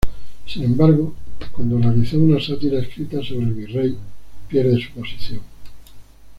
Sin 0.47 0.63
embargo, 0.63 1.13
cuándo 1.51 1.77
realizó 1.77 2.17
una 2.17 2.41
sátira 2.41 2.79
escrita 2.79 3.21
sobre 3.21 3.43
el 3.45 3.53
Virrey, 3.53 3.95
pierde 4.49 4.81
su 4.83 4.91
posición. 4.99 5.41